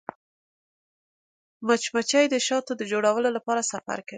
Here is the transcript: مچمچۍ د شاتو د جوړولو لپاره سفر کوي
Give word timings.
مچمچۍ 1.67 2.25
د 2.29 2.35
شاتو 2.47 2.71
د 2.77 2.81
جوړولو 2.91 3.29
لپاره 3.37 3.61
سفر 3.71 3.99
کوي 4.01 4.09